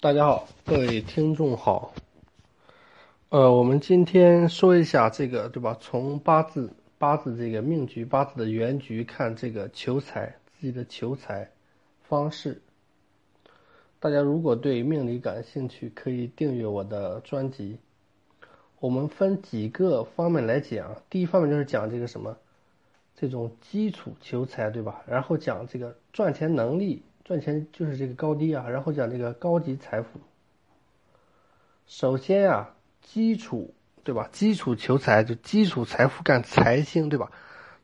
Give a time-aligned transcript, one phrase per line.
[0.00, 1.92] 大家好，各位听众好。
[3.30, 5.76] 呃，我们今天说一下这个，对吧？
[5.80, 11.50] 从八字八字这个命局八字的原局看这个求财自己的求财
[12.04, 12.62] 方式。
[13.98, 17.78] 大家如果对命理感兴趣，可以订阅我的专辑。
[18.78, 22.36] 我们分几个方面来讲，第一方面就是讲这个什么，
[23.16, 25.02] 这种基础求财，对吧？
[25.08, 27.02] 然后讲这个赚钱能力。
[27.28, 30.18] 赚钱就是这个高低啊，然后讲这个高级财富。
[31.86, 32.70] 首先啊，
[33.02, 34.30] 基础对吧？
[34.32, 37.30] 基础求财就基础财富干财星对吧？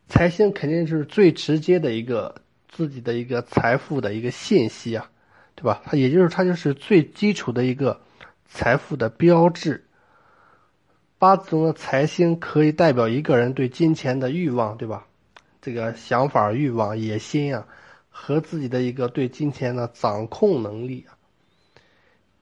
[0.09, 2.37] 财星肯定就是最直接的一个
[2.71, 5.11] 自己的一个财富的一个信息啊，
[5.55, 5.83] 对吧？
[5.85, 8.01] 它也就是它就是最基础的一个
[8.47, 9.85] 财富的标志。
[11.19, 15.07] 八字中的财星可以代表一个人对金钱的欲望，对吧？
[15.61, 17.67] 这个想法、欲望、野心啊。
[18.17, 21.19] 和自己的一个对金钱的掌控能力啊，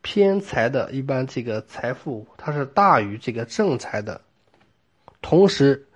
[0.03, 4.20] 偏财的一般这个财富它是大于这个正财的，
[5.23, 5.89] 同时，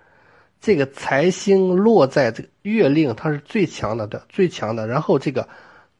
[0.59, 4.87] 这个财星落在这个月令，它是最强的的最强的。
[4.87, 5.47] 然后这个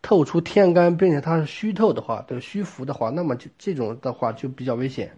[0.01, 5.15] 透出天干，并且它是虚透的话，对虚浮的话，那么就这种的话就比较危险。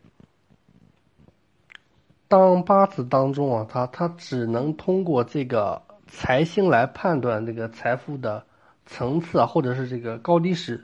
[2.28, 8.46] 当八字当中啊，它它只能通过这个财星来判断这个财富的。
[8.92, 10.84] 层次啊，或者是这个高低时，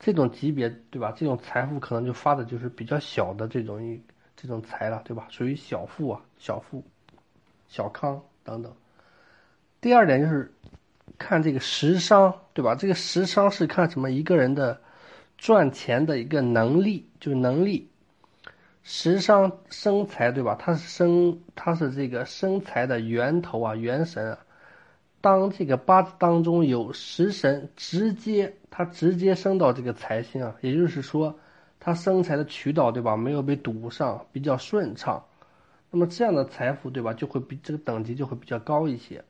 [0.00, 1.14] 这种级别对吧？
[1.16, 4.02] 这种财富可能就发的就是比较小的这种一
[4.36, 5.28] 这种财了，对吧？
[5.30, 6.82] 属于小富啊，小富、
[7.68, 8.72] 小康等等。
[9.80, 10.52] 第二点就是
[11.16, 12.74] 看这个食伤，对吧？
[12.74, 14.10] 这个食伤是看什么？
[14.10, 14.80] 一个人的
[15.38, 17.88] 赚钱的一个能力，就是能力。
[18.82, 20.56] 食伤生财，对吧？
[20.58, 24.38] 它是生，它是这个生财的源头啊，元神啊。
[25.22, 31.34] 当这个八字当中有食神直接，他直接升到这个财星啊，也就是说，
[31.80, 35.24] 他生财的渠道对吧，没有被堵上，比较顺畅。
[35.90, 39.24] 那么这样的财富对吧，就会比这个等级就会比较高一些。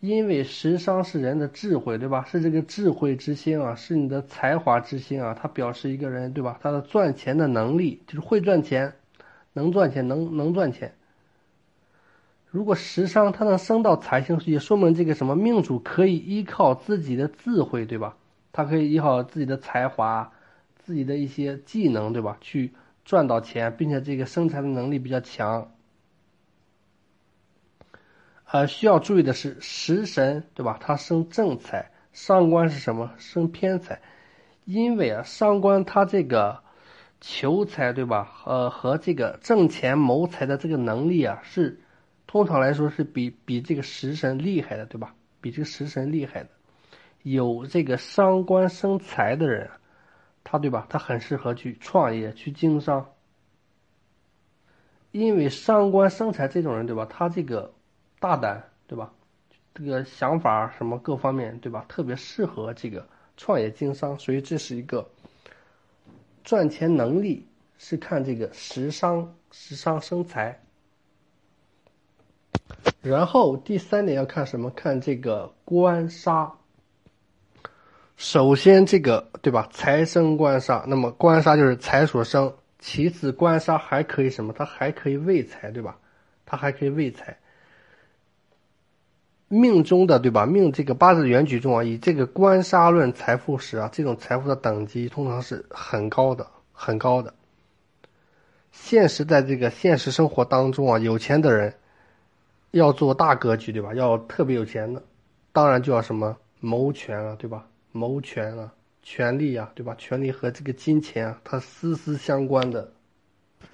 [0.00, 8.92] 因为食伤是人的智慧对吧，是这个智慧之星啊，是你的才华之星啊，它表示一个人对吧，他的赚钱的能力就是会赚钱，
[9.54, 10.94] 能赚钱，能能赚钱。
[12.56, 18.16] 如果食伤它能升到财星，也说明这个什么命主可以依靠自己的智慧，对吧？
[18.50, 20.32] 他可以依靠自己的才华、
[20.78, 22.38] 自己的一些技能，对吧？
[22.40, 22.72] 去
[23.04, 25.70] 赚到钱，并且这个生财的能力比较强。
[28.50, 30.78] 呃，需要注意的是食神，对吧？
[30.80, 33.10] 它生正财，伤官是什么？
[33.18, 34.00] 生偏财。
[34.64, 36.58] 因为啊，伤官他这个
[37.20, 38.32] 求财，对吧？
[38.46, 41.78] 呃，和这个挣钱谋财的这个能力啊，是。
[42.36, 45.14] 通常来说是比比这个食神厉害的，对吧？
[45.40, 46.50] 比这个食神厉害的，
[47.22, 49.70] 有这个伤官生财的人，
[50.44, 50.86] 他对吧？
[50.90, 53.10] 他很适合去创业、去经商，
[55.12, 57.06] 因为伤官生财这种人，对吧？
[57.06, 57.72] 他这个
[58.20, 59.10] 大胆，对吧？
[59.74, 61.86] 这个想法什么各方面，对吧？
[61.88, 63.08] 特别适合这个
[63.38, 65.08] 创业经商，所以这是一个
[66.44, 67.48] 赚钱能力
[67.78, 70.60] 是看这个食伤食伤生财。
[73.08, 74.68] 然后第三点要看什么？
[74.70, 76.52] 看这个官杀。
[78.16, 79.68] 首先这个对吧？
[79.70, 82.52] 财生官杀，那么官杀就是财所生。
[82.78, 84.52] 其次官杀还可以什么？
[84.52, 85.96] 它还可以为财，对吧？
[86.44, 87.36] 它还可以为财。
[89.48, 90.44] 命中的对吧？
[90.44, 97.32] 命这个八字原局中啊，以这个官杀论财富时啊，这种财富的等级通常是很高的，很高的。
[98.72, 101.72] 现实在这个现实生活当中啊，有钱的人。
[102.72, 103.94] 要做大格局，对吧？
[103.94, 105.02] 要特别有钱的，
[105.52, 107.66] 当然就要什么谋权了，对吧？
[107.92, 108.72] 谋权啊，
[109.02, 109.94] 权力啊，对吧？
[109.96, 112.92] 权力和这个金钱啊，它丝丝相关的。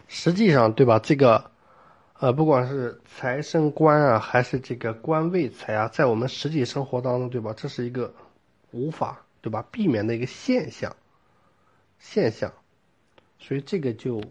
[0.07, 0.99] 实际上，对吧？
[0.99, 1.51] 这个，
[2.21, 7.53] 呃，不管是财生官啊，还是这个官位财啊，在我们实际生活当中，对吧？
[7.57, 8.15] 这是一个
[8.71, 9.65] 无法，对吧？
[9.73, 10.95] 避免的一个现象，
[11.99, 12.53] 现象。
[13.39, 14.23] 所以这个就，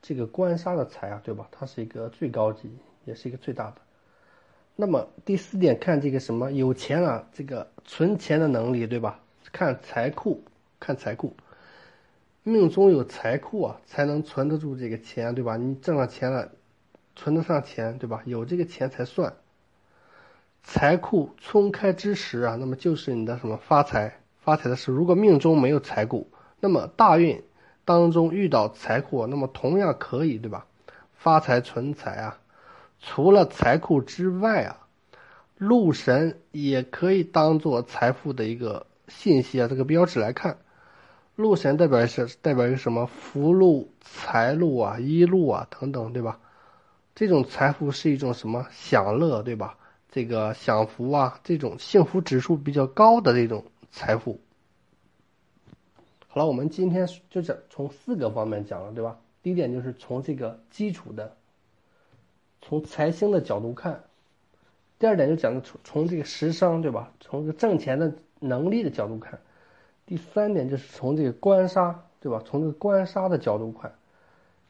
[0.00, 1.46] 这个官杀的财啊，对吧？
[1.50, 2.70] 它是一个最高级。
[3.08, 3.76] 也是一个最大的。
[4.76, 9.18] 那么第四点，看这个什么有钱了，这个存钱的能力，对吧？
[9.50, 10.44] 看财库，
[10.78, 11.34] 看财库，
[12.44, 15.56] 命中有财库啊，才能存得住这个钱，对吧？
[15.56, 16.52] 你挣了钱了，
[17.16, 18.22] 存得上钱，对吧？
[18.24, 19.32] 有这个钱才算。
[20.62, 27.42] 财库冲开之时啊，那么就是你的什么发财，发财的时候，如果命中没有财库，那么大运
[27.84, 30.66] 当中遇到财库，那么同样可以，对吧？
[31.14, 32.38] 发财存财啊。
[33.00, 34.86] 除了财库之外啊，
[35.56, 40.58] 禄神也可以当做财富的一个信息啊，这个标志来看。
[41.36, 46.40] 禄神代表是代表一个什么福禄、财禄啊、衣禄啊等等，对吧？
[47.14, 49.78] 这种财富是一种什么享乐，对吧？
[50.10, 54.40] 这个享福啊，这种幸福指数比较高的这种财富。
[56.26, 59.18] 好了，我们今天就是从四个方面讲了，对吧？
[59.40, 61.36] 第一点就是从这个基础的，
[62.60, 63.94] 从财星的角度看；
[64.98, 67.12] 第二点就讲的从从这个食伤，对吧？
[67.20, 69.38] 从这个挣钱的能力的角度看；
[70.06, 72.42] 第三点就是从这个官杀，对吧？
[72.44, 73.92] 从这个官杀的角度看。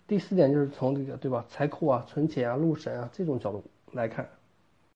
[0.07, 3.63] 第四点就是从这个对吧财库啊、存钱啊、禄神啊这种角度
[3.93, 4.29] 来看。